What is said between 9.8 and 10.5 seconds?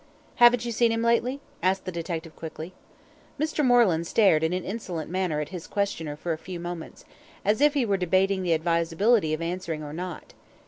or not.